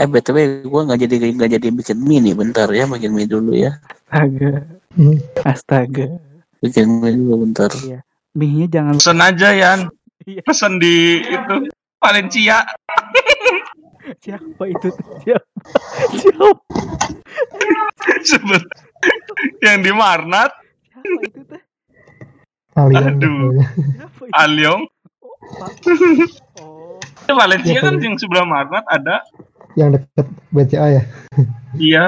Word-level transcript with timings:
Eh 0.00 0.08
btw 0.08 0.64
gue 0.64 0.80
nggak 0.88 1.00
jadi 1.04 1.16
nggak 1.36 1.50
jadi 1.60 1.68
bikin 1.76 2.00
mie 2.00 2.24
nih 2.24 2.32
bentar 2.32 2.64
ya 2.72 2.88
bikin 2.88 3.12
mie 3.12 3.28
dulu 3.28 3.52
ya. 3.52 3.76
Astaga. 4.08 4.64
Hmm. 4.96 5.16
Astaga. 5.44 6.06
Bikin 6.64 7.04
mie 7.04 7.12
dulu 7.20 7.44
bentar. 7.44 7.68
Iya. 7.84 8.00
Mie-nya 8.32 8.66
jangan 8.80 8.96
Pesen 8.96 9.20
aja 9.20 9.48
Yan. 9.52 9.80
Iya. 10.24 10.40
Pesen 10.40 10.80
di 10.80 11.20
itu 11.20 11.54
Valencia. 12.00 12.64
siapa 14.24 14.62
itu? 14.72 14.88
Siapa? 15.20 15.44
Siapa? 18.24 18.56
Yang 19.60 19.78
di 19.84 19.92
Marnat, 19.92 20.52
Siapa 20.96 21.20
itu 21.28 21.40
teh? 21.44 21.60
Aduh. 22.80 23.60
Alyong. 24.32 24.82
Oh. 26.56 26.96
Oh, 27.28 27.36
Valencia 27.36 27.78
kan 27.84 28.00
yang 28.00 28.16
sebelah 28.16 28.48
Marnat 28.48 28.84
ada. 28.88 29.20
Yang 29.74 29.94
deket 29.94 30.26
BCA 30.50 30.86
ya 30.98 31.02
Iya. 31.74 32.04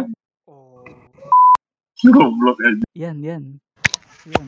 oh. 0.50 0.82
Goblok 2.02 2.58
aja. 2.58 2.82
Yan, 2.98 3.22
Yan. 3.22 3.42
Yan. 4.26 4.46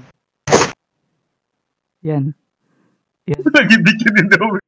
Yan. 2.02 2.24
Yan. 3.30 3.40
Lagi 3.46 3.76
bikin 3.78 4.12
Indomie. 4.18 4.66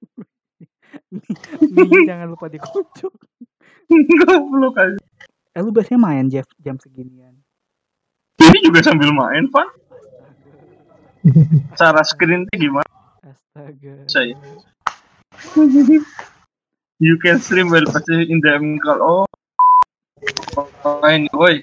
Mie 1.66 2.06
jangan 2.06 2.30
lupa 2.30 2.46
dikocok. 2.46 3.10
Goblok 4.22 4.78
aja. 4.78 4.98
Eh 5.50 5.60
lu 5.60 5.74
biasanya 5.74 5.98
main 5.98 6.30
Jeff 6.30 6.47
jam 6.62 6.78
seginian. 6.78 7.34
Ini 8.38 8.58
juga 8.62 8.84
sambil 8.86 9.10
main, 9.10 9.50
Pak. 9.50 9.69
Cara 11.80 12.06
screen 12.06 12.47
gimana? 12.55 12.86
Astaga. 13.27 14.06
Saya. 14.06 14.36
You 16.96 17.20
can 17.20 17.36
stream 17.45 17.68
while 17.68 17.84
passing 17.84 18.32
in 18.32 18.41
the 18.41 18.56
call. 18.80 19.00
Oh. 19.05 19.28
Main, 21.05 21.28
woi. 21.36 21.61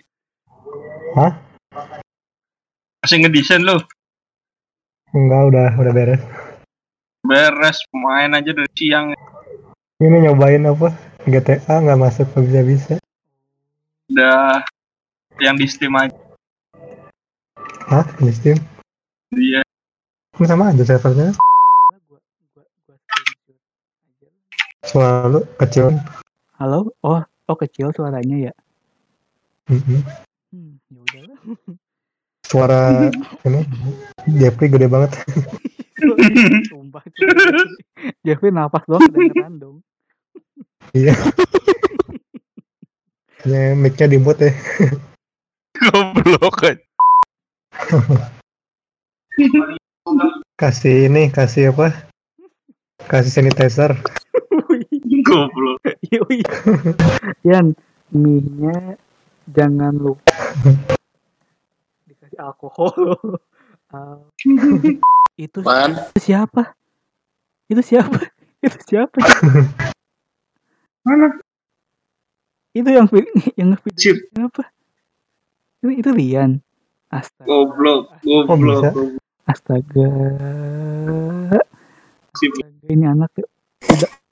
Hah? 1.17 1.33
Masih 3.01 3.25
ngedesain 3.25 3.65
lu. 3.65 3.81
enggak 5.13 5.41
udah 5.49 5.69
udah 5.77 5.93
beres 5.93 6.21
Beres 7.21 7.77
main 7.93 8.33
aja 8.33 8.49
dari 8.49 8.73
siang. 8.73 9.13
ini 10.01 10.25
nyobain 10.25 10.65
apa 10.65 10.89
GTA 11.29 11.85
nggak 11.85 12.01
masuk 12.01 12.27
nggak 12.33 12.45
bisa 12.45 12.61
bisa 12.65 12.93
Udah 14.09 14.65
yang 15.37 15.57
di 15.57 15.65
Steam 15.69 15.93
aja. 15.97 16.13
Hah? 17.89 18.05
di 18.21 18.33
Steam 18.33 18.57
Iya. 19.33 19.65
Sama 20.37 20.73
aja 20.73 20.85
servernya 20.85 21.33
Gua 21.33 21.97
gua 22.09 22.09
gua 22.09 22.19
screenshot 22.21 22.67
aja. 23.09 24.27
Suara 24.83 25.27
lu 25.27 25.39
kecil 25.57 25.95
Halo? 26.59 26.93
Oh, 27.03 27.19
oh 27.49 27.57
kecil 27.57 27.91
suaranya 27.91 28.49
ya. 28.49 28.53
Mm-mm. 29.67 29.99
Hmm, 30.53 30.77
ya 30.87 30.99
udahlah. 31.01 31.37
suara 32.49 32.79
ini 33.43 33.61
Jeffrey 34.37 34.69
gede 34.69 34.85
banget 34.85 35.17
Sumpah. 36.69 37.01
Jeffrey 38.21 38.51
napas 38.51 38.83
doang 38.85 39.01
kedengeran 39.09 39.55
dong. 39.57 39.77
iya 40.93 41.15
ya 43.43 43.73
mic-nya 43.73 44.07
di 44.07 44.19
mute 44.19 44.51
ya 44.51 44.53
Goblok 45.73 46.59
aja. 46.61 46.77
kasih 50.55 51.09
ini 51.09 51.31
kasih 51.33 51.73
apa 51.73 51.91
kasih 53.09 53.31
sanitizer 53.33 53.95
Goblok. 55.03 55.83
Yoi. 56.13 56.39
Yan, 57.43 57.75
mie-nya 58.15 58.95
jangan 59.51 59.93
lupa 59.95 60.33
dikasih 62.07 62.39
alkohol. 62.39 62.93
Ah, 63.93 64.17
itu 65.37 65.61
Man, 65.61 65.93
itu 65.93 66.17
siapa? 66.17 66.73
Itu 67.69 67.85
siapa? 67.85 68.25
Itu 68.65 68.77
siapa? 68.89 69.21
Mana? 71.05 71.37
Itu 72.73 72.89
yang 72.89 73.05
yang 73.53 73.77
nge-video 73.77 74.17
siapa? 74.33 74.65
Itu 75.77 75.93
itu 75.93 76.09
Rian. 76.09 76.57
Astaga. 77.13 77.45
Goblok. 77.45 78.17
Goblok. 78.25 79.13
Astaga. 79.45 80.09
Sip. 82.33 82.49
Astaga, 82.49 82.89
ini 82.89 83.05
anak 83.05 83.29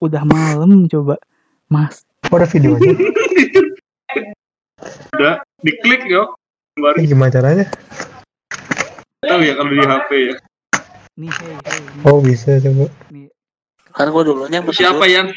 udah 0.02 0.24
malam 0.26 0.90
coba. 0.90 1.22
Mas, 1.72 2.04
oh, 2.28 2.36
ada 2.36 2.50
videonya 2.50 2.92
Udah 5.16 5.40
diklik 5.64 6.04
yo. 6.10 6.36
Baru 6.76 7.00
ini 7.00 7.08
gimana 7.16 7.32
caranya 7.32 7.70
tahu 9.22 9.42
ya 9.46 9.54
kalau 9.54 9.72
di 9.72 9.86
HP 9.86 10.10
ya. 10.18 10.36
nih 11.20 11.30
hey 11.30 11.54
hey 11.54 11.78
nih, 11.78 12.08
oh 12.08 12.20
bisa 12.24 12.58
coba 12.58 12.86
nih. 13.14 13.28
kan 13.92 14.08
gue 14.10 14.24
dulunya 14.24 14.60
siapa 14.72 15.06
yang? 15.06 15.28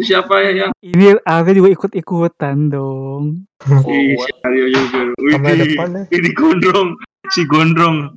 siapa 0.00 0.34
ya 0.40 0.50
yang? 0.64 0.70
Ini 0.80 1.20
Alga 1.28 1.52
juga 1.52 1.68
ikut-ikutan 1.76 2.72
dong. 2.72 3.44
Ih, 3.68 4.16
si 4.16 4.30
Aryo 4.40 4.66
juga. 4.72 5.00
ya 5.20 6.16
ini 6.16 6.30
gondrong. 6.32 6.96
Si 7.28 7.44
gondrong. 7.44 8.16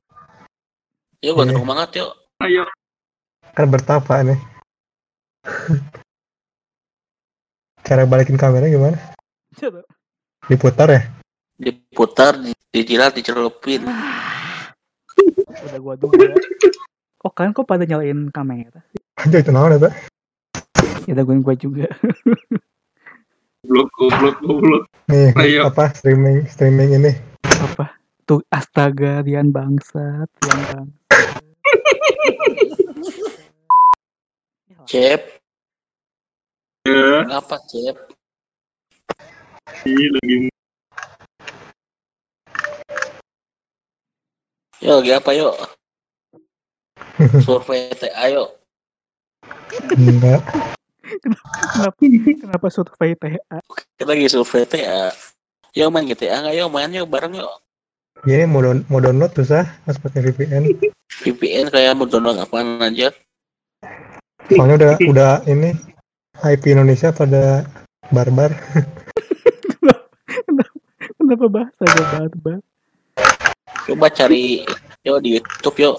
Yuk 1.19 1.35
gondrong 1.35 1.65
banget 1.67 2.03
yuk. 2.03 2.11
Ayo. 2.41 2.63
kan 3.57 3.73
bertapa 3.73 4.21
nih 4.21 4.37
cara 7.81 8.03
balikin 8.03 8.35
kamera 8.35 8.67
gimana 8.67 8.97
Coba. 9.55 9.81
diputar 10.45 10.89
ya 10.89 11.01
Diputar, 11.57 12.37
di- 12.37 12.53
dijilat, 12.69 13.17
dicelupin. 13.17 13.81
Udah 15.49 15.79
gua 15.81 15.97
duga. 15.97 16.29
Oh 17.25 17.33
kalian 17.33 17.49
kok 17.49 17.65
pada 17.65 17.81
nyalain 17.81 18.29
kamera? 18.29 18.85
aja 19.17 19.41
itu 19.41 19.49
naon 19.49 19.73
ya 19.73 19.89
Ya 21.09 21.17
udah 21.17 21.25
gua 21.25 21.57
juga. 21.57 21.89
Goblok, 23.65 23.89
goblok, 23.97 24.37
goblok. 24.39 24.83
nih 25.09 25.33
Ayo. 25.33 25.65
apa 25.65 25.89
streaming 25.97 26.45
streaming 26.45 26.93
ini 26.93 27.11
Apa? 27.57 27.97
Tuh 28.29 28.45
astaga 28.53 29.25
Rian 29.25 29.49
bangsat, 29.49 30.29
Rian 30.29 30.61
bang. 30.61 30.87
Cep, 34.85 35.36
Ya, 36.87 37.27
ngapa 37.27 37.59
Cep? 37.67 37.95
ini 39.83 40.07
lagi 40.07 40.37
Yuk, 44.79 44.95
lagi 45.03 45.11
apa 45.11 45.31
yuk? 45.35 45.55
Survei 47.43 47.91
TA 47.91 48.31
yuk. 48.31 48.55
enggak 49.99 50.39
Kenapa 51.19 51.99
kenapa 52.39 52.67
survei 52.71 53.19
TA? 53.19 53.59
Kita 53.99 54.07
lagi 54.07 54.31
survei 54.31 54.63
TA. 54.63 55.11
Yuk 55.75 55.91
main 55.91 56.07
GTA 56.07 56.39
nggak 56.39 56.55
yuk 56.55 56.71
main 56.71 56.95
yuk 56.95 57.11
bareng 57.11 57.35
yuk. 57.35 57.51
ini 58.23 58.47
mau, 58.47 58.63
down- 58.63 58.87
mau 58.87 59.03
download 59.03 59.35
susah 59.35 59.67
harus 59.83 59.99
pakai 59.99 60.23
VPN 60.23 60.71
VPN 61.21 61.67
kayak 61.67 61.99
mau 61.99 62.07
download 62.07 62.39
apaan 62.39 62.79
aja. 62.79 63.11
soalnya 64.47 64.75
udah 64.79 64.93
udah 65.03 65.31
ini 65.45 65.75
IP 66.45 66.69
Indonesia 66.69 67.09
pada 67.09 67.65
barbar 68.13 68.53
Kenapa 71.17 71.45
bahasa 71.49 71.81
gua 71.81 72.05
barbar? 72.13 72.59
Coba 73.89 74.07
cari 74.13 74.61
yuk 75.01 75.17
di 75.25 75.29
YouTube 75.39 75.77
yuk. 75.81 75.97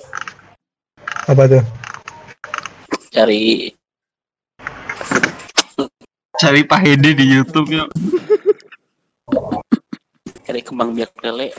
apa 1.29 1.45
tuh 1.45 1.65
Cari 3.13 3.73
cari 6.39 6.61
Pak 6.63 6.81
Hedi 6.87 7.11
di 7.19 7.27
YouTube 7.35 7.69
yuk. 7.75 7.89
cari 10.49 10.65
kembang 10.65 10.97
biak 10.97 11.13
lele. 11.21 11.53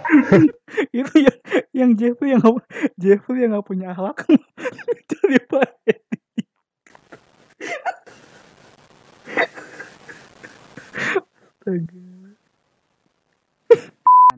Itu 0.96 1.14
yang 1.20 1.38
yang 1.76 1.90
Jeffrey 2.00 2.32
yang 2.32 2.44
Jeffrey 2.96 3.44
yang 3.44 3.52
nggak 3.52 3.66
punya 3.68 3.92
akhlak. 3.92 4.24
Jadi 5.10 5.36
baik. 5.52 6.00
Astaga. 6.00 6.19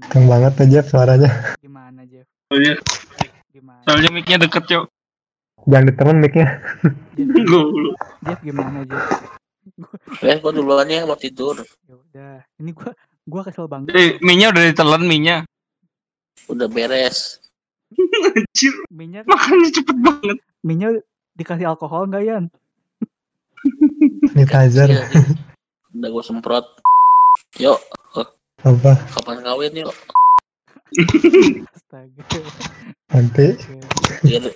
Keren 0.04 0.26
banget 0.26 0.52
aja 0.58 0.80
suaranya 0.82 1.30
Gimana 1.58 2.04
Jeff? 2.04 2.26
Soalnya, 2.46 2.74
Gimana? 3.48 3.80
soalnya 3.84 4.10
mic-nya 4.10 4.38
deket 4.38 4.64
yuk. 4.68 4.84
jangan 5.64 5.86
ditemen 5.88 6.16
mic-nya 6.18 6.48
Jeff, 8.22 8.38
gimana 8.40 8.84
Jeff? 8.84 9.04
Ya 10.20 10.36
gua 10.36 10.50
duluan 10.50 10.84
ya 10.84 11.06
mau 11.06 11.14
tidur. 11.14 11.54
Ya 11.86 11.94
udah, 11.94 12.34
ini 12.58 12.74
gua 12.74 12.90
gua 13.24 13.42
kesel 13.42 13.70
banget. 13.70 13.94
Eh, 13.94 14.10
minya 14.18 14.50
udah 14.50 14.62
ditelan 14.66 15.06
minya. 15.06 15.46
Udah 16.50 16.66
beres. 16.66 17.38
Anjir, 18.26 18.74
Minyak 18.90 19.22
makannya 19.24 19.68
cepet 19.70 19.96
banget. 19.96 20.36
minyak 20.62 21.04
dikasih 21.36 21.68
alkohol 21.68 22.08
nggak 22.08 22.24
Yan? 22.24 22.44
sanitizer 24.34 24.88
Iya, 24.90 25.04
Udah 25.92 26.08
gue 26.10 26.24
semprot. 26.24 26.66
Yuk, 27.58 27.78
apa 28.62 28.92
kapan 29.18 29.38
kawin 29.42 29.72
yuk? 29.82 29.92
Astaga. 31.72 32.22
nanti 33.08 33.46
Iya. 34.22 34.52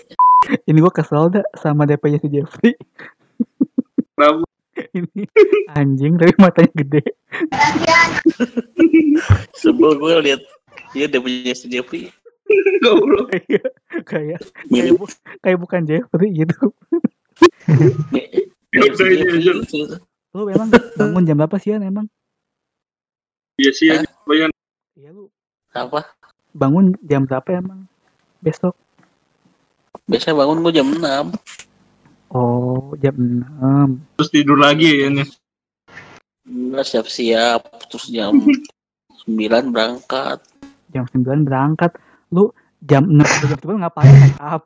Ini 0.69 0.78
gue 0.78 0.93
kesel 0.94 1.32
dah 1.32 1.44
sama 1.58 1.88
DP-nya 1.88 2.23
si 2.23 2.28
Jeffrey. 2.31 2.73
Kenapa? 4.14 4.44
Ini 4.93 5.25
anjing 5.73 6.20
tapi 6.20 6.37
matanya 6.38 6.70
gede. 6.76 7.02
sebel 9.56 9.96
gue 9.96 10.12
lihat 10.23 10.40
dia 10.93 11.08
udah 11.08 11.20
punya 11.20 11.52
si 11.56 11.67
Jeffrey. 11.67 12.12
Goblok. 12.84 13.32
Kayak 13.32 13.67
kayak 14.06 14.40
kayak, 14.70 14.94
bu- 14.94 15.19
kayak 15.43 15.58
bukan 15.58 15.82
Jeffrey 15.82 16.31
gitu. 16.31 16.56
Ya 18.70 18.87
aja. 18.87 19.05
gitu. 19.34 19.96
Lu 20.37 20.46
emang 20.52 20.69
bangun 20.94 21.25
jam 21.26 21.37
berapa 21.40 21.56
sih 21.58 21.75
emang? 21.75 22.06
Iya 23.56 23.70
sih, 23.72 23.88
ya. 23.88 24.04
Bayan. 24.28 24.52
Iya 25.00 25.16
lu 25.16 25.32
Apa? 25.72 26.04
bangun 26.52 26.92
jam 27.04 27.24
berapa 27.24 27.56
emang? 27.56 27.88
Besok. 28.44 28.76
Biasanya 30.08 30.44
bangun 30.44 30.60
gue 30.60 30.72
jam 30.76 30.88
6. 30.92 31.32
Oh, 32.32 32.92
jam 33.00 33.16
6. 33.16 34.16
Terus 34.20 34.28
tidur 34.32 34.60
lagi 34.60 34.88
ya. 35.04 35.08
Nya. 35.08 35.24
Enggak 36.44 36.84
siap-siap. 36.84 37.64
Terus 37.88 38.12
jam 38.12 38.36
9 39.24 39.72
berangkat. 39.72 40.44
Jam 40.92 41.08
9 41.08 41.48
berangkat. 41.48 41.96
Lu 42.28 42.52
jam 42.84 43.08
6 43.08 43.24
atau 43.24 43.48
jam 43.48 43.60
9 43.60 43.82
ngapain 43.84 44.14
make 44.20 44.40
up? 44.40 44.62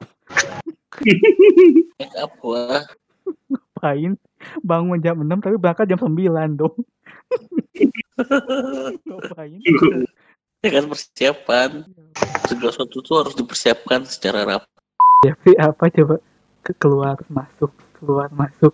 Make 1.95 2.17
up 2.19 2.33
gua. 2.43 2.83
Ngapain? 3.55 4.19
Bangun 4.67 4.99
jam 4.99 5.15
6 5.15 5.31
tapi 5.47 5.57
berangkat 5.63 5.87
jam 5.87 5.99
9 6.03 6.59
dong. 6.59 6.75
Ngapain? 9.09 9.61
Ya 10.61 10.69
kan 10.77 10.85
persiapan. 10.93 11.71
Segala 12.49 12.71
sesuatu 12.75 13.01
tuh 13.01 13.17
harus 13.25 13.35
dipersiapkan 13.37 14.05
secara 14.05 14.45
rapi. 14.45 14.69
Jeffrey 15.25 15.57
apa 15.57 15.89
coba? 15.89 16.17
Ke- 16.61 16.77
keluar 16.77 17.17
masuk, 17.33 17.73
keluar 17.97 18.29
masuk. 18.33 18.73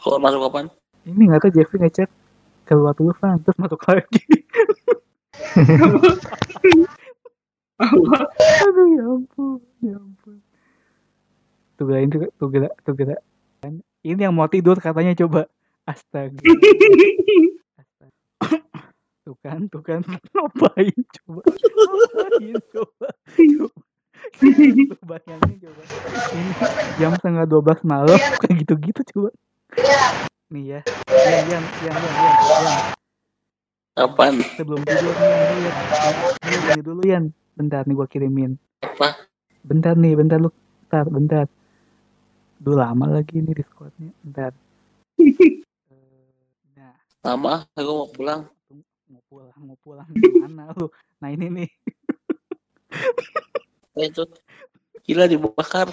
Kalau 0.00 0.16
masuk 0.16 0.40
kapan? 0.48 0.66
Ini 1.04 1.22
nggak 1.28 1.40
tahu 1.44 1.52
Jeffrey 1.52 1.80
ngechat 1.80 2.08
keluar 2.64 2.94
dulu 2.96 3.12
Van, 3.18 3.40
terus 3.42 3.58
masuk 3.58 3.80
lagi. 3.88 4.22
Aduh 7.80 8.86
ya 8.94 9.04
ampun, 9.08 9.60
ya 9.80 9.96
ampun. 9.96 10.36
Tuh 11.80 11.84
gila 11.88 11.98
ini 12.04 12.12
tuh 12.36 12.48
gila, 12.52 12.68
tuh 12.84 12.92
gila. 12.92 13.16
Ini 14.04 14.20
yang 14.28 14.36
mau 14.36 14.48
tidur 14.48 14.76
katanya 14.80 15.16
coba. 15.16 15.48
Astaga. 15.90 16.38
Astaga. 17.74 18.14
Tuh 19.20 19.36
kan, 19.44 19.68
tuh 19.68 19.82
kan. 19.84 20.00
Ngapain 20.34 20.96
coba? 21.22 21.42
Ngapain 21.44 22.56
coba? 22.72 23.08
Coba. 23.36 23.80
Bayangin 25.06 25.56
coba. 25.60 25.82
Ini 26.34 26.52
jam 26.98 27.12
setengah 27.14 27.44
12 27.46 27.84
malam 27.84 28.18
kayak 28.40 28.54
gitu-gitu 28.64 29.00
coba. 29.14 29.30
Nih 30.50 30.64
ya. 30.74 30.80
Yan, 31.12 31.44
yan, 31.46 31.64
yan, 31.84 31.94
yan, 31.94 31.94
yan, 31.94 32.34
yan. 32.64 32.78
Kapan? 33.94 34.32
Sebelum 34.56 34.80
tidur 34.82 35.14
nih, 35.14 35.58
lihat. 35.68 35.84
Ini 36.40 36.56
ini 36.56 36.82
dulu 36.82 37.00
Yan. 37.04 37.24
Bentar 37.54 37.84
nih 37.84 37.94
gua 37.94 38.08
kirimin. 38.08 38.56
Apa? 38.80 39.28
Bentar 39.60 39.94
nih, 39.94 40.16
bentar 40.16 40.40
lu. 40.40 40.50
Bentar, 40.88 41.06
bentar. 41.12 41.46
Duh 42.58 42.74
lama 42.74 43.04
lagi 43.06 43.44
nih 43.44 43.62
Discordnya. 43.62 44.10
Bentar. 44.24 44.56
Nah, 47.20 47.36
Lama, 47.36 47.68
aku 47.76 47.92
mau 47.92 48.08
pulang. 48.08 48.42
mau 49.10 49.20
pulang, 49.28 49.52
mau 49.60 49.76
pulang 49.84 50.08
gimana 50.16 50.72
lu? 50.72 50.88
Nah 51.20 51.28
ini 51.28 51.52
nih. 51.52 51.70
Eh, 54.00 54.06
itu. 54.08 54.24
Gila 55.04 55.28
dibakar. 55.28 55.92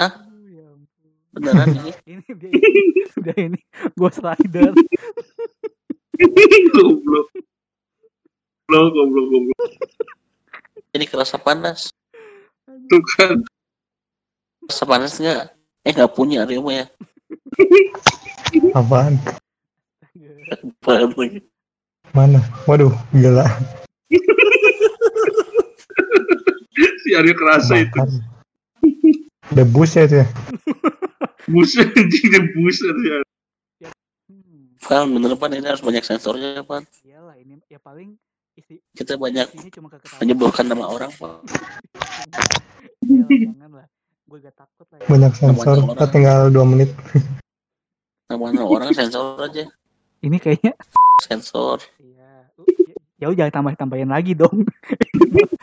Aduh, 0.00 0.48
ya 0.48 0.64
ampun. 0.72 1.12
Beneran 1.36 1.68
ini. 1.76 1.92
Ini 2.16 2.24
dia 2.32 2.48
ini. 2.48 3.00
Udah 3.20 3.36
ini. 3.36 3.60
Ghost 3.92 4.24
Rider. 4.24 4.72
Goblok. 6.72 7.28
Goblok, 8.72 8.88
goblok, 8.96 9.26
goblok. 9.28 9.60
Ini 10.96 11.04
kerasa 11.04 11.36
panas. 11.36 11.92
Tuh 12.88 13.02
kan. 13.20 13.36
Kerasa 14.64 14.84
panas 14.88 15.20
nggak? 15.20 15.44
Eh 15.84 15.92
nggak 15.92 16.16
punya 16.16 16.48
mah 16.48 16.72
ya. 16.72 16.88
Apaan 18.72 19.14
Apaan 20.46 21.10
lagi? 21.14 21.40
mana 22.12 22.38
waduh 22.64 22.94
gila 23.12 23.44
Si 27.02 27.14
Aryo 27.14 27.34
kerasa 27.34 27.78
itu. 27.78 27.90
bakar 27.92 28.08
debus 29.48 29.94
ya 29.94 30.02
itu 30.04 30.16
ya 30.18 30.26
anjing 31.46 32.26
dia 32.26 32.42
buset 32.52 32.96
ya. 33.00 33.18
Pan, 34.82 35.06
bener 35.06 35.34
pan 35.34 35.50
ini 35.50 35.62
harus 35.62 35.78
banyak 35.78 36.02
sensornya 36.02 36.62
pan. 36.62 36.82
iyalah 37.02 37.34
ini 37.38 37.58
ya 37.66 37.78
paling 37.78 38.18
isi 38.54 38.82
Kita 38.92 39.14
banyak 39.14 39.46
isinya 39.50 39.70
cuma 39.72 39.88
menyebutkan 40.18 40.66
nama 40.66 40.86
orang 40.86 41.10
pan. 41.12 41.38
Iyalah, 43.02 43.30
jangan 43.30 43.70
lah. 43.72 43.86
Gue 44.26 44.38
gak 44.42 44.54
takut 44.56 44.86
lah 44.90 44.98
ya. 44.98 45.06
banyak 45.06 45.32
sensor 45.32 45.76
kita 45.86 46.06
tinggal 46.08 46.38
dua 46.50 46.66
menit 46.66 46.90
Nama 48.26 48.66
orang 48.66 48.90
sensor 48.90 49.38
aja. 49.38 49.70
Ini 50.18 50.36
kayaknya 50.42 50.74
Sensor. 51.22 51.78
Iya. 52.02 52.50
Ya 53.22 53.26
udah 53.30 53.46
jangan 53.46 53.52
tambah 53.54 53.72
tambahin 53.78 54.10
lagi 54.10 54.34
dong. 54.34 54.66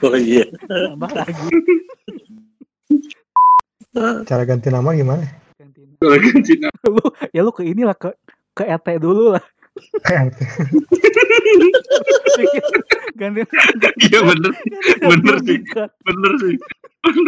Oh 0.04 0.19
iya. 0.19 0.44
Tambah 0.68 1.12
lagi. 1.15 1.48
cara 4.27 4.44
ganti 4.44 4.68
nama 4.68 4.92
gimana 4.92 5.24
Gantiin. 5.56 5.95
Kalau 5.95 6.18
ganti 6.19 6.54
nama. 6.60 6.75
Lu 6.92 7.04
ya 7.31 7.39
lu 7.39 7.51
ke 7.56 7.63
inilah 7.63 7.95
ke 7.95 8.12
ke 8.51 8.63
RT 8.68 9.00
dulu 9.00 9.36
lah. 9.36 9.44
ganti 13.19 13.56
Iya 14.12 14.19
bener, 14.27 14.51
bener 15.07 15.36
sih. 15.48 15.57
bener 16.04 16.31
sih. 16.44 16.56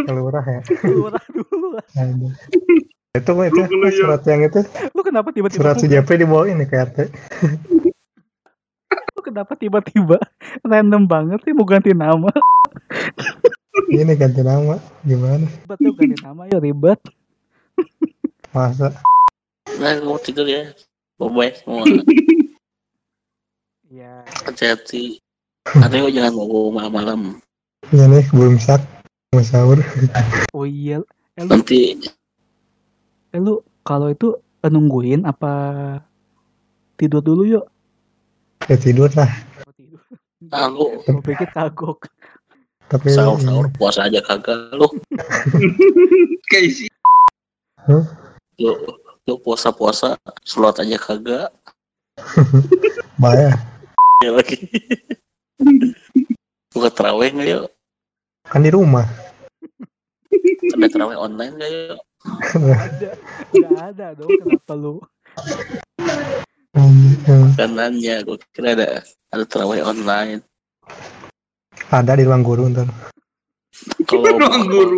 kelurah 0.06 0.46
ya 0.46 0.62
Lurah 0.84 1.26
dulu 1.32 1.68
lah. 1.80 1.86
Itu 3.16 3.32
mah 3.32 3.48
itu 3.48 3.60
surat 3.96 4.22
yang 4.28 4.44
itu 4.44 4.60
kenapa 5.16 5.32
tiba-tiba 5.32 5.64
surat 5.64 5.80
si 5.80 5.88
Jeffrey 5.88 6.20
dibawain 6.20 6.60
ke 6.68 6.76
RT 6.76 6.98
lu 9.16 9.22
kenapa 9.24 9.56
tiba-tiba 9.56 10.20
random 10.68 11.08
banget 11.08 11.40
sih 11.48 11.56
mau 11.56 11.64
ganti 11.64 11.96
nama? 11.96 12.28
ini 13.96 14.12
ganti 14.20 14.44
nama 14.44 14.76
gimana 15.08 15.48
Ribet 15.48 15.80
tuh 15.80 15.94
ganti 15.96 16.18
nama 16.20 16.42
ya 16.52 16.60
ribet. 16.60 17.00
masa 18.52 18.92
Nah, 19.76 19.98
mau 20.06 20.16
tidur 20.22 20.48
ya. 20.48 20.72
Bye 21.20 21.52
semua. 21.58 21.84
Ya. 23.92 24.24
Hati-hati. 24.46 25.20
Rio 25.66 26.08
jangan 26.14 26.32
mau 26.38 26.70
malam. 26.72 27.42
ya 27.92 28.06
nih 28.08 28.24
belum 28.32 28.62
sak 28.62 28.80
mau 29.34 29.42
sahur 29.42 29.82
Oh 30.54 30.64
iya. 30.64 31.02
Eh 31.36 31.44
lu, 31.44 31.50
Nanti 31.52 31.98
eh, 33.34 33.42
lu 33.42 33.60
kalau 33.84 34.14
itu 34.14 34.38
eh, 34.38 34.45
nungguin 34.70 35.24
apa 35.24 35.52
tidur 36.96 37.20
dulu 37.20 37.44
yuk? 37.46 37.66
ya 38.66 38.76
tidur 38.80 39.12
lah 39.14 39.30
tidur. 39.76 40.02
aku 40.50 40.86
Gue 41.06 41.22
pikir 41.22 41.50
kagok. 41.52 42.08
tapi 42.86 43.10
sahur 43.12 43.42
sahur 43.42 43.68
puasa 43.74 44.06
aja 44.06 44.22
kagak 44.22 44.74
lu. 44.78 44.86
Kayak 46.54 46.70
sih. 46.72 46.90
Lu 48.62 48.72
lu 49.26 49.34
puasa 49.42 49.74
puasa 49.74 50.14
sholat 50.46 50.78
aja 50.82 50.98
kagak. 51.02 51.50
bahaya 53.22 53.58
Ya 54.24 54.32
lagi. 54.32 54.70
Buka 56.72 56.90
terawih 56.94 57.34
nggak 57.36 57.50
yuk? 57.50 57.68
kan 58.46 58.62
di 58.62 58.70
rumah 58.70 59.10
Ada 60.78 60.86
terawih 60.86 61.18
online 61.18 61.54
nggak 61.58 61.72
yuk? 61.74 62.00
Ada. 62.26 63.12
Gak 63.54 63.78
ada 63.94 64.08
dong. 64.18 64.30
Kenapa 64.42 64.74
lu? 64.76 65.00
Hmm, 66.76 67.16
Kan 67.56 67.72
nanya, 67.76 68.24
gue 68.24 68.38
kira 68.52 68.76
ada 68.76 69.04
ada 69.32 69.44
terawih 69.48 69.84
online. 69.84 70.42
ada 71.92 72.16
di 72.18 72.24
ruang 72.26 72.44
guru 72.44 72.68
ntar 72.72 72.88
Kalau 74.08 74.40
Ruang 74.40 74.66
guru. 74.72 74.98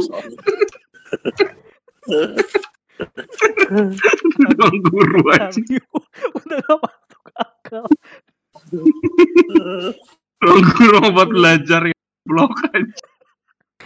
Ruang 4.57 4.77
guru 4.81 5.19
aja. 5.33 5.49
Udah 6.33 6.57
gak 6.63 6.77
masuk 6.81 7.23
akal. 7.35 7.85
Ruang 10.41 10.63
guru 10.77 10.97
buat 11.13 11.29
belajar 11.29 11.81
ya. 11.89 11.97
Blok 12.25 12.53
aja. 12.71 12.97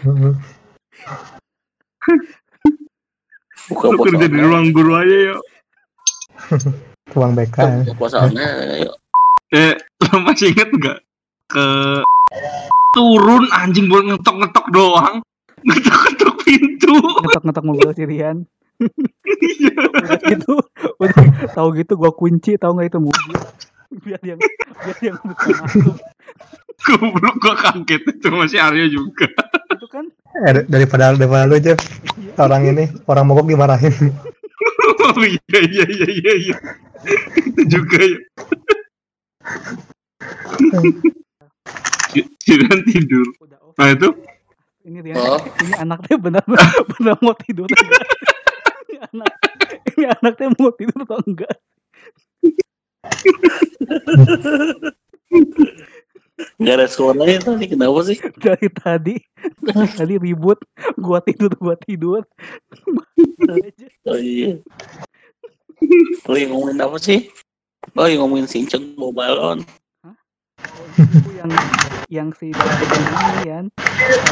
Buka 3.71 3.85
Lu 3.87 3.97
kerja 4.03 4.27
di 4.27 4.39
ruang 4.43 4.75
guru 4.75 4.91
aja 4.99 5.17
yuk. 5.31 5.41
Ruang 7.15 7.31
BK. 7.35 7.55
ya. 7.57 7.75
Buka 7.87 7.93
puasanya 7.95 8.47
yuk. 8.83 8.95
Eh, 9.51 9.75
lo 10.07 10.15
masih 10.23 10.51
inget 10.55 10.69
nggak 10.71 10.99
ke 11.51 11.65
turun 12.95 13.43
anjing 13.51 13.87
buat 13.87 14.03
ngetok-ngetok 14.07 14.65
doang. 14.71 15.15
Ngetok-ngetok 15.63 16.35
pintu. 16.43 16.95
ngetok-ngetok 16.99 17.63
mobil 17.63 17.89
Sirian 17.95 18.47
udah 18.81 20.17
udah 21.01 21.25
tahu 21.53 21.67
gitu 21.77 21.93
gua 21.97 22.11
kunci 22.13 22.57
tahu 22.57 22.77
nggak 22.77 22.89
itu 22.89 22.99
mobil 22.99 23.37
biar 24.01 24.21
yang 24.23 24.39
biar 24.81 24.97
yang 25.03 25.17
buka 25.21 25.49
masuk 25.61 25.95
Goblok 26.81 27.35
gua 27.37 27.53
kaget 27.61 28.01
itu 28.09 28.27
masih 28.33 28.57
Aryo 28.57 28.85
juga. 28.89 29.29
itu 29.77 29.85
kan 29.85 30.09
Eh, 30.31 30.63
daripada 30.71 31.11
daripada 31.13 31.43
lu 31.43 31.59
Jeff 31.59 31.79
orang 32.39 32.63
ini 32.71 32.87
orang 33.07 33.25
mogok 33.27 33.47
dimarahin. 33.47 33.93
Oh 35.01 35.17
iya 35.25 35.59
iya 35.65 35.85
iya 35.89 36.07
iya 36.07 36.33
iya. 36.37 36.55
Itu 37.41 37.61
juga 37.65 37.99
ya. 38.05 38.19
Jiran 42.45 42.79
tidur. 42.85 43.25
off 43.57 43.75
Nah 43.75 43.91
itu 43.91 44.09
ini 44.81 44.97
Rian 45.01 45.17
Oh. 45.17 45.39
ini 45.61 45.73
anaknya 45.77 46.17
benar 46.17 46.43
benar 46.97 47.15
mau 47.21 47.37
tidur 47.37 47.69
enggak 47.69 48.01
ini 48.89 48.97
anak 49.13 49.33
ini 49.93 50.05
anaknya 50.09 50.47
mau 50.57 50.73
tidur 50.73 50.97
atau 51.05 51.21
enggak 51.21 51.53
Nggak 56.61 56.75
ada 56.77 56.87
suaranya 56.87 57.39
tadi 57.41 57.65
kenapa 57.69 57.99
sih? 58.05 58.17
dari 58.45 58.67
tadi 58.69 59.15
dari 59.61 59.91
tadi 59.93 60.13
ribut 60.21 60.59
gua 60.97 61.21
tidur 61.23 61.51
gua 61.57 61.75
tidur 61.77 62.23
Oh 64.07 64.19
iya. 64.19 64.57
Lu 66.29 66.37
yang 66.37 66.51
ngomongin 66.53 66.81
apa 66.81 66.97
sih? 67.01 67.29
Oh 67.97 68.05
yang 68.05 68.21
ngomongin 68.25 68.47
sinceng 68.47 68.95
bawa 68.95 69.11
balon. 69.11 69.59
itu 71.01 71.31
yang 71.41 71.49
yang 72.13 72.29
si 72.37 72.53
ini 72.53 73.49
kan 73.49 73.65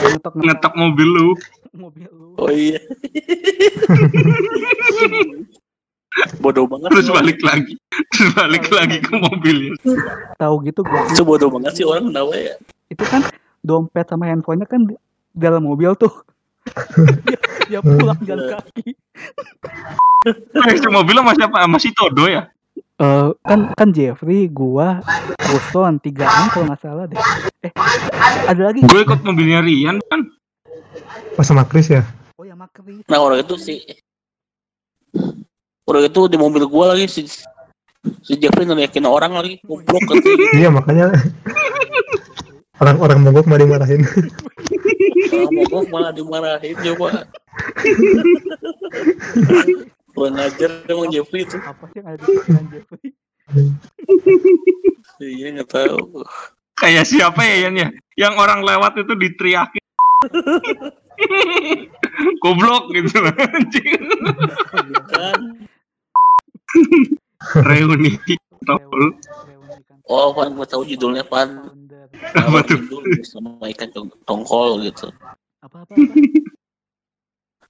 ngetok 0.06 0.34
ngetok 0.38 0.74
mobil 0.78 1.10
lu. 1.10 1.30
mobil 1.74 2.06
lu 2.14 2.38
Oh 2.38 2.54
iya. 2.54 2.78
bodoh 6.42 6.66
banget. 6.66 6.90
Terus 6.94 7.08
balik 7.14 7.40
lagi. 7.46 7.74
Terus 8.12 8.30
balik 8.34 8.66
lagi 8.74 8.98
ke 9.00 9.14
mobilnya. 9.16 9.74
tahu 10.36 10.56
gitu 10.66 10.82
gua. 10.82 11.06
Itu 11.10 11.22
bodoh 11.24 11.50
banget 11.54 11.78
sih 11.80 11.86
orang 11.86 12.10
kenapa 12.10 12.34
ya? 12.36 12.56
itu 12.90 13.04
kan 13.06 13.22
dompet 13.62 14.10
sama 14.10 14.26
handphonenya 14.26 14.66
kan 14.66 14.82
di 14.82 14.98
dalam 15.38 15.62
mobil 15.62 15.94
tuh 15.94 16.10
dia, 17.30 17.38
dia 17.70 17.80
pulang 17.86 18.18
jalan 18.26 18.58
kaki 18.58 18.98
Eh, 20.28 20.76
si 20.76 20.88
mobilnya 20.92 21.24
masih 21.24 21.48
apa? 21.48 21.64
Masih 21.70 21.96
Todo 21.96 22.28
ya? 22.28 22.52
Eh, 23.00 23.30
kan 23.46 23.72
kan 23.78 23.90
Jeffrey 23.96 24.52
gua 24.52 25.00
Guson 25.40 26.02
tigaan 26.04 26.52
kalau 26.52 26.68
nggak 26.68 26.82
salah 26.84 27.06
deh 27.08 27.16
eh 27.64 27.72
ada 28.50 28.74
lagi 28.74 28.84
Gue 28.84 29.06
ikut 29.06 29.22
mobilnya 29.24 29.64
Rian 29.64 30.02
kan. 30.12 30.28
Oh 31.40 31.46
sama 31.46 31.64
Chris 31.64 31.88
ya? 31.88 32.04
oh 32.36 32.44
ya 32.44 32.58
Makri 32.58 33.06
Nah 33.08 33.20
orang 33.22 33.40
itu 33.46 33.56
sih 33.56 33.80
orang 35.90 36.06
itu 36.06 36.22
di 36.30 36.38
mobil 36.38 36.64
gua 36.70 36.94
lagi 36.94 37.10
si 37.10 37.26
si 38.22 38.34
Jeffrey 38.38 38.64
neriakin 38.64 39.10
orang 39.10 39.34
lagi 39.34 39.58
goblok 39.66 40.06
kan 40.06 40.22
Iya 40.56 40.70
makanya 40.70 41.10
orang-orang 42.80 43.20
mogok 43.28 43.46
malah 43.50 43.68
dimarahin. 43.68 44.02
Orang 45.36 45.52
mogok 45.52 45.86
malah 45.92 46.12
dimarahin 46.16 46.76
coba 46.80 47.28
kurang 50.16 50.40
ajar 50.40 50.72
emang 50.88 51.12
Jeffrey 51.12 51.44
itu 51.44 51.60
apa 51.60 51.84
sih 51.92 52.00
yang 52.00 52.08
ada 52.08 52.18
di 52.20 52.28
pikiran 52.28 52.66
Jeffrey 52.72 53.08
iya 55.20 55.48
nggak 55.60 55.70
tahu 55.70 56.24
Kayak 56.80 57.06
siapa 57.12 57.44
ya 57.44 57.68
Yan 57.68 57.76
ya? 57.76 57.88
Yang 58.16 58.34
orang 58.40 58.64
lewat 58.64 59.04
itu 59.04 59.14
diteriakin. 59.20 59.84
Goblok 62.44 62.92
gitu 62.96 63.20
anjing. 63.20 64.00
kan 65.12 65.40
Reuni. 67.64 68.20
Tol. 68.64 69.16
Oh 70.06 70.34
pan 70.34 70.52
gue 70.52 70.66
tahu 70.66 70.84
judulnya 70.84 71.24
pan 71.24 71.70
Apa 72.34 72.60
tuh? 72.62 72.76
Judul 72.82 73.04
bersama 73.16 73.64
ikan 73.70 73.90
tong- 73.90 74.18
tongkol 74.26 74.82
gitu 74.84 75.08
apa 75.60 75.84
apa, 75.84 75.92
apa? 75.92 76.08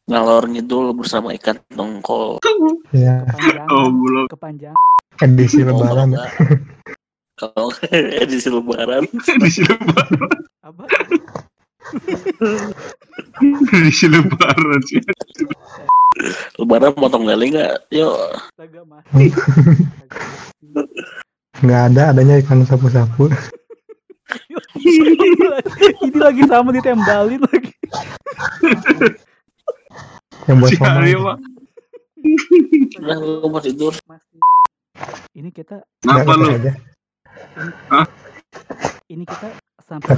ngalor 0.05 0.45
ngidul 0.45 0.93
bersama 0.93 1.35
ikan 1.35 1.59
tongkol 1.69 2.39
Iya 2.89 3.27
kepanjangan 3.27 3.67
Oh, 3.69 3.85
goblok. 3.91 4.27
kepanjangan 4.31 4.79
edisi 5.19 5.59
Oh, 5.61 5.75
lebaran. 5.75 6.09
kalau 7.35 7.69
edisi 8.23 8.49
lebaran 8.49 9.03
Di 9.11 9.49
sini 9.51 9.67
lebaran. 9.67 10.29
apa 10.63 10.83
Di 13.69 13.91
sini 13.91 14.15
lebaran 14.15 14.79
sih. 14.85 14.99
Lebaran 16.59 16.93
potong 16.95 17.23
lele 17.23 17.45
nggak? 17.55 17.75
Yuk. 17.95 18.17
Mati. 18.87 19.27
Nggak 21.59 21.81
ada 21.91 22.03
adanya 22.15 22.39
ikan 22.39 22.63
sapu-sapu. 22.63 23.27
ini 24.79 26.17
lagi 26.19 26.43
sama 26.47 26.69
ditembalin 26.71 27.41
lagi. 27.43 27.73
Yang 30.47 30.57
buat 30.63 30.71
mah. 30.79 31.37
udah 32.99 33.15
gue 33.19 33.49
mau 33.49 33.61
tidur? 33.63 33.93
Ini 35.35 35.49
kita 35.55 35.83
Kenapa 36.03 36.35
lu? 36.35 36.47
ini 39.09 39.23
kita 39.25 39.47
sampai 39.87 40.15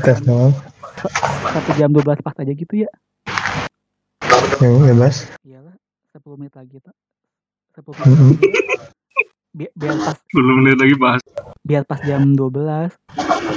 satu 1.51 1.71
jam 1.79 1.89
12 1.93 2.25
pas 2.25 2.35
aja 2.37 2.53
gitu 2.53 2.73
ya? 2.85 2.89
Yang 4.61 4.73
bebas. 4.93 5.15
iyalah 5.41 5.70
10 6.11 6.39
menit 6.39 6.53
lagi 6.53 6.77
tak 6.79 6.95
10 7.79 7.87
Mm-mm. 8.03 8.35
menit 8.35 8.39
biar, 9.51 9.71
biar 9.75 9.95
pas 9.97 10.17
Belum 10.31 10.55
menit 10.63 10.77
lagi 10.77 10.95
bahas. 10.95 11.21
biar 11.61 11.83
pas 11.83 11.99
jam 12.03 12.35
12 12.35 12.91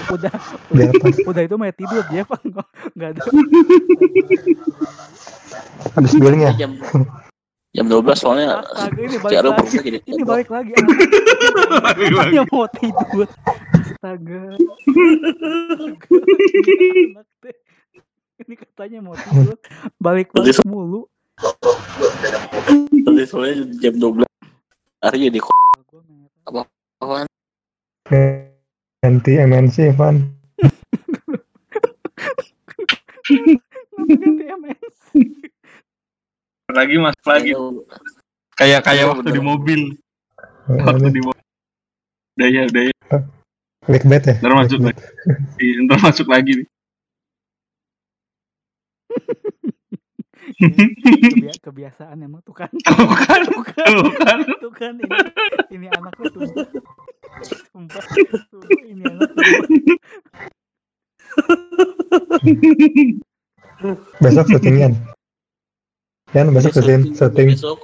udah 0.04 0.34
Biar 0.70 0.90
pas. 0.94 1.16
udah 1.30 1.42
itu 1.42 1.54
mau 1.56 1.70
tidur 1.70 2.02
dia 2.08 2.22
pak 2.22 2.40
nggak 2.94 3.10
ada. 3.10 3.20
Habis 5.94 6.12
billing 6.14 6.42
ya. 6.42 6.52
jam 6.54 6.70
jam 7.74 7.86
12 7.90 8.06
soalnya 8.14 8.62
astaga 8.62 9.00
ini 9.02 9.18
balik 9.18 9.42
lagi. 9.42 9.76
Jadi 9.82 9.98
ini 10.06 10.22
balik 10.22 10.48
lagi 10.50 10.70
lagi. 10.78 10.94
hanya 12.14 12.42
mau 12.46 12.66
tidur. 12.70 13.26
Astaga. 13.74 14.42
Ini 18.34 18.54
katanya 18.58 18.98
mau 19.02 19.14
tidur. 19.14 19.58
Balik 19.98 20.30
balik 20.30 20.58
mulu 20.62 21.10
tadi 23.24 23.24
soalnya 23.30 23.64
jam 23.80 23.94
12 23.96 24.24
hari 25.00 25.18
jadi 25.30 25.40
merah. 25.40 26.66
apaan 27.00 27.26
Ganti 29.04 29.32
MNC 29.36 29.96
Van. 29.96 30.16
Kenapa 33.24 34.12
ganti 34.16 34.44
MNC? 34.48 35.04
Lagi 36.72 36.96
mas 36.96 37.16
lagi. 37.28 37.52
Kayak 38.56 38.80
kayak 38.84 39.04
Iya, 39.04 39.10
waktu 39.12 39.28
di 39.32 39.42
mobil. 39.44 39.80
Waktu 40.68 41.08
di 41.12 41.20
mobil. 41.20 41.44
Udah 42.34 42.48
ya, 42.48 42.62
udah 42.64 42.82
ya. 42.88 42.94
Clickbait 43.84 44.24
ya. 44.24 44.34
Ntar 44.40 44.52
masuk 44.56 44.80
lagi. 44.80 45.02
Iya, 45.60 45.74
Ntar 45.84 45.98
masuk 46.00 46.26
lagi 46.32 46.52
nih. 46.64 46.66
Kebia- 51.34 51.60
kebiasaan 51.60 52.22
emang 52.22 52.42
tuh 52.46 52.54
kan. 52.54 52.70
Tuh 52.86 53.10
kan, 53.10 53.40
tuh 53.46 53.64
kan. 53.64 53.86
Tuh 53.90 54.12
kan. 54.22 54.38
tuh 54.62 54.72
kan 54.72 54.92
ini. 54.98 55.18
Ini 55.74 55.86
anaknya 55.90 56.30
tuh. 56.30 56.42
Sumpah 57.74 58.04
tuh 58.52 58.62
ini 58.86 59.02
anak 59.02 59.28
tuh. 59.34 59.44
Besok 64.22 64.46
syutingan. 64.54 64.92
Kan 66.30 66.50
besok 66.54 66.72
syuting 66.78 67.14
syuting 67.14 67.48
besok. 67.54 67.78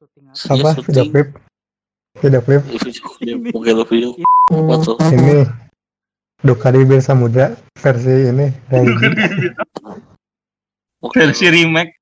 Syuting 0.00 0.24
apa? 0.32 0.36
Iya, 0.36 0.54
apa? 0.56 0.70
syuting. 0.80 1.28
Video 2.18 2.40
klip. 2.42 2.62
Video. 2.64 2.64
Klip. 3.20 3.38
Video 3.92 4.10
Ini 5.12 5.44
Duka 6.38 6.70
di 6.70 6.86
Bir 6.86 7.02
Samudra 7.02 7.50
versi 7.82 8.30
ini 8.30 8.46
Versi 11.02 11.46
remake. 11.50 11.97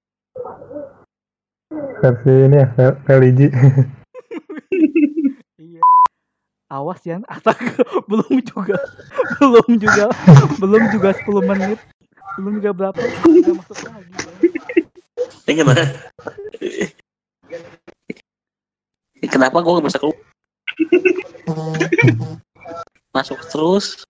Versi 2.03 2.33
ini 2.49 2.57
ya 2.61 2.69
religi. 3.09 3.49
iya 5.63 5.83
awas 6.73 7.01
ya 7.07 7.23
astaga 7.31 7.85
belum 8.11 8.43
juga 8.43 8.79
belum 9.39 9.69
juga 9.79 10.05
belum 10.59 10.83
juga 10.91 11.09
10 11.15 11.51
menit 11.51 11.79
belum 12.37 12.53
juga 12.61 12.71
berapa 12.75 13.01
udah 13.01 13.55
masuk 13.63 13.79
lagi 13.89 14.13
ya. 14.13 14.31
Ini 15.47 15.63
gimana? 15.63 15.85
Kenapa 19.31 19.63
gue 19.63 19.77
gak 19.79 19.87
bisa 19.87 20.03
keluar? 20.03 20.19
Masuk 23.15 23.39
terus, 23.49 24.05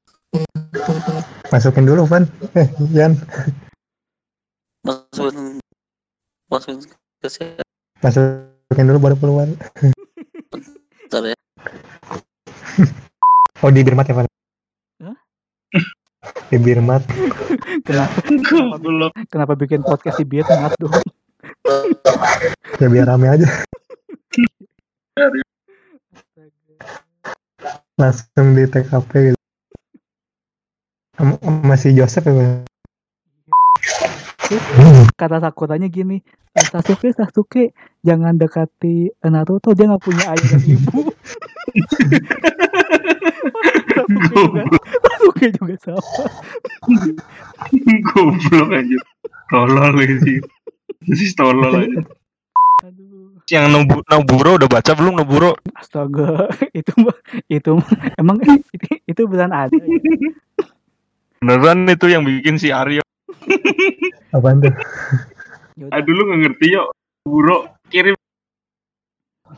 Masukin 1.53 1.87
dulu, 1.87 2.03
Van. 2.09 2.27
Eh, 2.59 2.69
Yan. 2.93 3.17
masukin 4.87 5.59
masukin 6.47 6.79
ke 7.19 7.27
siapa 7.27 7.67
Masukin 8.07 8.87
dulu 8.87 8.99
baru 9.03 9.17
keluar. 9.19 9.51
Bentar 11.03 11.35
ya. 11.35 11.37
Oh, 13.65 13.73
di 13.73 13.83
Birmat 13.83 14.07
ya, 14.07 14.15
Van? 14.15 14.29
Hah? 15.01 15.17
Di 16.53 16.61
Birmat. 16.61 17.03
Kenapa, 17.83 18.15
kenapa 19.27 19.53
bikin 19.57 19.81
podcast 19.81 20.21
di 20.23 20.29
Vietnam 20.29 20.71
dong? 20.79 20.93
Ya 22.77 22.93
biar 22.93 23.09
rame 23.09 23.33
aja. 23.33 23.49
Langsung 27.97 28.53
di 28.53 28.69
TKP 28.69 29.33
gitu. 29.33 29.41
Masih 31.65 31.97
Joseph 31.97 32.29
ya, 32.29 32.66
Kata 35.17 35.43
Sakuranya 35.43 35.89
gini, 35.91 36.23
"Eh, 36.55 36.67
Sasuke, 36.67 37.11
Sasuke, 37.11 37.75
jangan 38.07 38.39
dekati 38.39 39.11
Naruto, 39.27 39.75
dia 39.75 39.91
nggak 39.91 40.03
punya 40.03 40.25
ayah 40.31 40.47
dan 40.55 40.63
ibu. 40.63 40.99
Sasuke 43.97 44.31
juga, 44.31 44.63
Sasuke 45.03 45.47
juga 45.51 45.75
sama. 45.83 46.01
Goblok 48.15 48.71
aja. 48.71 48.99
Tolol 49.51 49.95
sih. 50.23 50.39
Sih 51.15 51.31
tolol 51.39 51.75
aja. 51.75 52.01
Aduh, 52.87 53.43
Yang 53.51 53.67
Nobu, 53.73 53.97
Noburo 54.07 54.51
udah 54.63 54.69
baca 54.71 54.93
belum 54.95 55.19
Noburo? 55.19 55.59
astaga, 55.75 56.51
itu 56.79 56.93
mah, 56.99 57.17
itu 57.51 57.73
emang 58.19 58.37
itu, 58.75 58.87
itu 59.07 59.23
beneran 59.27 59.55
ada 59.55 59.75
ya? 59.75 59.99
Beneran 61.43 61.87
itu 61.91 62.07
yang 62.11 62.23
bikin 62.23 62.59
si 62.59 62.71
Aryo. 62.71 63.03
Apaan 64.37 64.63
tuh? 64.65 64.75
Aduh 65.93 66.13
lu 66.13 66.23
gak 66.31 66.41
ngerti 66.47 66.67
yuk. 66.73 66.89
Buro 67.27 67.69
kirim 67.93 68.17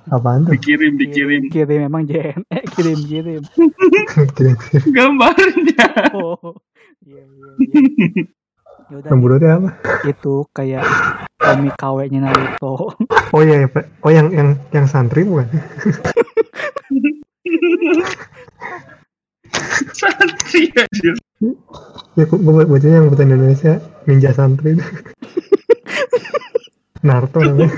Apaan 0.09 0.45
tuh? 0.45 0.52
dikirim 0.57 0.97
dikirim 1.00 1.49
kirim 1.49 1.80
emang 1.88 2.04
JN, 2.09 2.45
eh, 2.52 2.64
kirim 2.76 2.99
kirim. 3.09 3.42
Kira-kira. 4.37 4.85
gambarnya. 4.92 5.88
Oh, 6.16 6.57
iya 7.04 7.25
iya 7.25 7.49
iya. 7.57 8.25
Yaudah, 8.88 9.12
itu 9.12 9.49
apa? 9.52 9.71
itu 10.09 10.35
kayak 10.57 10.80
komik 11.37 11.76
KW-nya 11.76 12.25
Naruto. 12.25 12.97
Oh 13.37 13.45
iya, 13.45 13.64
ya, 13.64 13.68
Pak. 13.68 13.85
Oh 14.00 14.09
yang 14.09 14.33
yang 14.33 14.57
yang 14.73 14.88
santri 14.88 15.28
bukan? 15.28 15.45
Santri 19.92 20.73
aja. 20.73 21.12
Ya, 22.19 22.27
gue 22.27 22.35
bacanya 22.43 22.99
yang 22.99 23.15
bahasa 23.15 23.23
Indonesia 23.23 23.73
Ninja 24.11 24.35
Santri. 24.35 24.75
Naruto 27.07 27.39
namanya. 27.47 27.71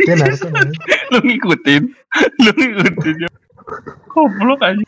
Dia 0.00 0.16
Naruto 0.16 0.48
namanya. 0.48 0.80
Lu 1.12 1.18
ngikutin. 1.20 1.82
Lu 2.48 2.50
ngikutin 2.56 3.16
ya. 3.20 3.30
Goblok 4.08 4.64
aja. 4.64 4.80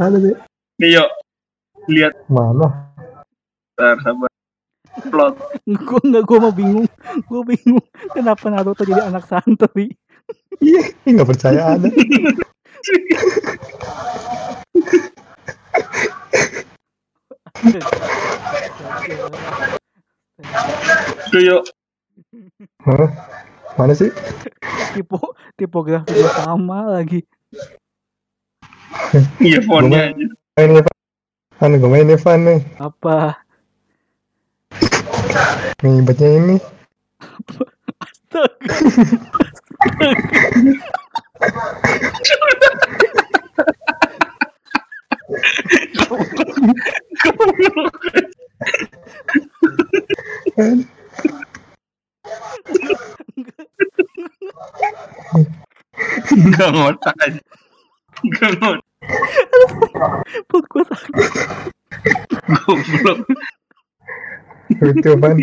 Ada 0.00 0.16
deh. 0.16 0.36
nih 0.80 0.96
yuk. 0.96 1.08
Lihat 1.92 2.16
Mana? 2.32 2.96
Bentar, 3.76 4.00
sabar. 4.00 4.32
Plot. 5.04 5.36
gue 5.68 6.00
nggak 6.00 6.24
gue 6.24 6.38
mau 6.40 6.52
bingung 6.52 6.88
gue 7.28 7.42
bingung 7.46 7.84
kenapa 8.10 8.48
Naruto 8.48 8.88
jadi 8.88 9.06
anak 9.06 9.28
santri 9.28 9.94
Iya, 10.60 10.92
ih, 11.08 11.12
nggak 11.16 11.30
percaya 11.30 11.76
ada. 11.76 11.88
Tuh 21.30 21.42
yuk. 21.42 21.62
Hah? 22.84 23.10
Mana 23.78 23.94
sih? 23.94 24.10
tipe 24.90 25.14
tipografinya 25.54 26.26
sama 26.42 26.98
lagi 26.98 27.22
Iya 29.38 29.62
fontnya 29.66 30.10
aja. 30.10 30.26
Main 30.58 30.70
Evan. 30.82 30.96
Kan 31.58 31.78
gue 31.78 31.90
main 31.90 32.10
Evan 32.10 32.40
nih. 32.46 32.60
apa 32.78 33.34
Ngibetnya 35.82 36.28
ini. 36.38 36.56
Astaga. 38.00 38.50
Gak 56.56 56.70
ngotak 56.72 57.16
aja. 57.24 57.40
Gak 58.38 58.50
ngotak. 58.60 58.86
perut 60.46 60.64
gue 60.68 60.82
sakit 60.86 61.30
Goblok. 62.46 63.18
Lucu 64.78 65.10
Van. 65.18 65.36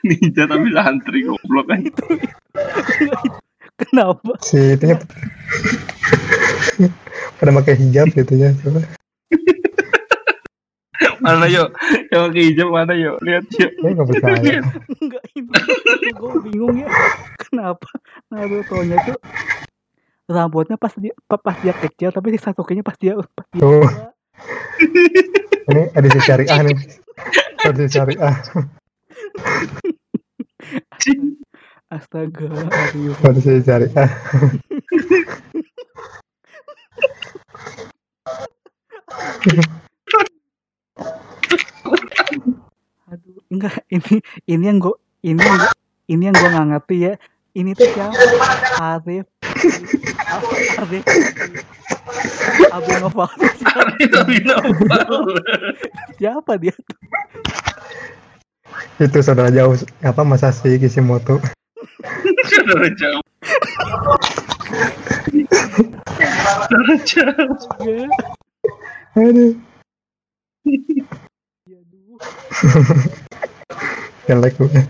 Ninja 0.00 0.48
tapi 0.48 0.68
santri 0.72 1.20
goblok 1.28 1.68
aja. 1.68 2.04
kenapa 3.80 4.32
Si 4.44 4.76
itunya 4.76 4.96
pada 7.40 7.52
pakai 7.56 7.74
hijab 7.76 8.08
gitu 8.12 8.34
ya. 8.36 8.52
Coba. 8.64 8.80
Mana 11.20 11.46
yuk? 11.48 11.72
Yang 12.12 12.22
pakai 12.28 12.42
hijab 12.52 12.68
mana 12.72 12.92
yuk? 12.96 13.16
Lihat 13.24 13.44
yuk. 13.56 13.72
Dia 13.80 13.90
nggak 13.92 14.08
percaya. 14.08 14.52
enggak 15.00 15.24
ini 15.32 15.58
gue 16.12 16.32
bingung 16.44 16.76
ya 16.76 16.88
kenapa 17.40 17.88
Naruto 18.28 18.76
nya 18.84 18.96
tuh 19.04 19.18
rambutnya 20.30 20.76
pas 20.78 20.92
dia 20.94 21.10
pa- 21.26 21.40
pas 21.40 21.56
dia 21.58 21.74
kecil 21.74 22.12
tapi 22.14 22.30
si 22.30 22.38
Sasuke-nya 22.38 22.84
pas 22.84 22.94
dia 22.94 23.16
pas 23.34 23.46
dia 23.50 23.60
Tuh. 23.64 23.82
tua. 23.82 24.12
Ini 25.70 25.82
edisi 25.94 26.20
syariah 26.20 26.60
nih. 26.62 26.78
Edisi 27.66 27.88
syariah. 27.90 28.34
astaga 31.90 32.46
aduh 32.70 33.14
Edisi 33.26 33.58
syariah. 33.66 34.08
aduh 39.46 39.79
enggak 43.60 43.76
ini 43.92 44.24
ini 44.48 44.64
yang 44.64 44.80
gue 44.80 44.96
ini 45.20 45.36
yang 45.36 45.58
gua, 45.60 45.72
ini 46.08 46.22
yang 46.24 46.34
gue 46.34 46.48
nggak 46.48 46.68
ngerti 46.72 46.96
ya 47.04 47.12
ini 47.52 47.70
tuh 47.76 47.88
siapa 47.92 48.16
Arif 48.80 49.26
Arif 50.80 51.04
Abu 52.72 52.90
Noval 53.04 53.28
siapa 56.16 56.52
dia 56.56 56.72
tuh 56.72 56.96
Itu 59.00 59.18
saudara 59.24 59.50
jauh 59.50 59.74
apa 60.04 60.22
Masashi 60.22 60.78
Kishimoto. 60.78 61.42
Saudara 62.46 62.86
jauh. 62.94 63.24
Saudara 66.68 66.94
jauh. 67.02 67.56
ya 67.82 68.06
Aduh. 69.18 69.58
Aduh 73.70 73.90
Jelek 74.26 74.54
gue. 74.58 74.82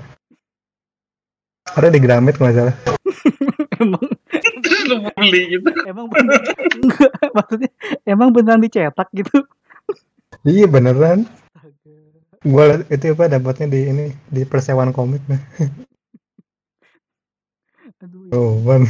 Ada 1.70 1.88
di 1.88 2.00
Gramet 2.02 2.36
nggak 2.36 2.54
salah. 2.56 2.76
emang 3.80 4.04
Terus 4.60 4.80
lu 4.90 4.96
beli 5.16 5.40
gitu. 5.56 5.68
emang 5.88 6.06
bener, 6.10 6.36
enggak 6.76 7.12
maksudnya 7.32 7.70
emang 8.04 8.28
beneran 8.28 8.60
dicetak 8.60 9.08
gitu 9.16 9.44
Iya 10.44 10.68
beneran. 10.68 11.24
Gue 12.40 12.64
liat 12.64 12.88
itu 12.88 13.12
apa 13.12 13.28
dapatnya 13.28 13.66
di 13.68 13.80
ini 13.88 14.04
di 14.28 14.42
persewaan 14.44 14.92
komik 14.92 15.20
nah. 15.28 15.40
aduh 18.00 18.20
ya 18.28 18.36
Oh, 18.36 18.56
Van. 18.64 18.84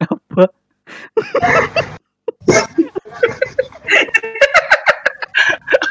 apa 0.00 0.44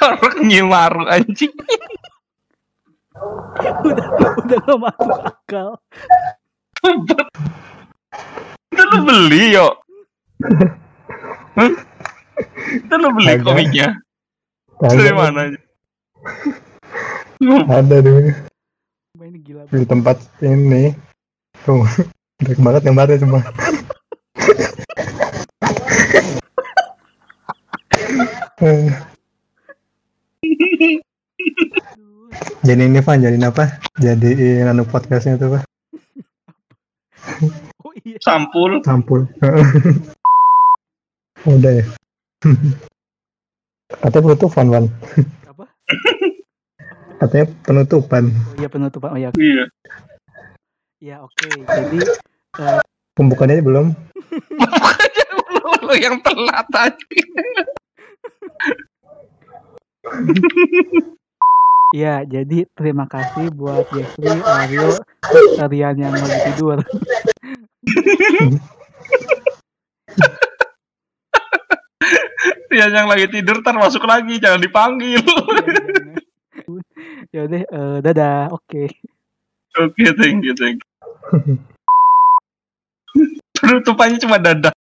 Orang 0.02 0.46
nyimaru 0.46 1.04
anjing. 1.10 1.54
Udah 3.86 4.08
udah 4.44 4.58
gak 4.60 4.80
masuk 4.80 5.20
akal 5.24 5.70
Itu 8.76 8.84
lu 8.92 8.98
beli 9.08 9.56
yo. 9.56 9.68
Hah? 11.58 11.72
Itu 12.76 12.94
lu 13.00 13.10
beli 13.16 13.34
komiknya. 13.42 13.98
Dari 14.78 15.00
Ada, 15.08 15.12
mana? 15.16 15.42
ada 17.72 17.98
dulu. 18.04 18.32
Gila. 19.46 19.68
di 19.70 19.86
tempat 19.86 20.18
ini 20.42 20.90
tuh 21.66 21.86
Baik 22.42 22.60
banget 22.62 22.82
gambarnya 22.90 23.22
semua 23.22 23.42
Eh, 28.56 28.88
jadi 32.66 32.82
ini 32.90 33.00
Van 33.06 33.22
jadi 33.22 33.38
apa 33.46 33.78
jadi 34.02 34.66
anu 34.66 34.84
podcastnya 34.90 35.38
tuh 35.38 35.54
Pak 35.56 35.64
Oh 37.86 37.94
iya. 38.06 38.18
Sampul. 38.22 38.82
sampul 38.82 39.30
udah 41.46 41.72
ya 41.78 41.86
katanya 44.02 44.24
penutupan 44.26 44.66
Van 44.74 44.86
Apa? 45.46 45.66
katanya 47.22 47.46
penutupan 47.62 48.34
Oh 48.34 48.58
iya 48.58 48.70
penutupan. 48.70 49.10
Oh 49.14 49.20
iya. 49.22 49.30
Iya. 49.38 49.66
Ya 51.04 51.16
oke. 51.22 51.46
Jadi 51.70 52.02
eh, 52.66 52.82
pembukaannya 53.14 53.62
belum 53.62 53.94
Lu 55.86 55.94
yang 56.02 56.18
telat 56.26 56.66
tadi. 56.74 57.20
Ya 61.94 62.26
jadi 62.26 62.66
terima 62.74 63.06
kasih 63.06 63.54
buat 63.54 63.86
Jeffrey, 63.94 64.42
Aryo, 64.42 64.98
Rian 65.70 65.96
yang 66.00 66.14
lagi 66.16 66.40
tidur. 66.54 66.80
Ya 72.76 72.92
yang 72.92 73.08
lagi 73.08 73.32
tidur 73.32 73.64
ntar 73.64 73.80
masuk 73.80 74.04
lagi, 74.04 74.36
jangan 74.36 74.60
dipanggil. 74.60 75.24
ya 77.32 77.48
udah 77.48 77.62
eh, 77.64 77.98
dadah. 78.04 78.52
Oke. 78.52 78.92
Oke, 79.80 80.04
thank 80.20 80.44
you, 80.44 80.52
thank 80.60 80.84
you. 80.84 80.92
Penutupannya 83.56 84.20
cuma 84.20 84.36
dadah. 84.44 84.76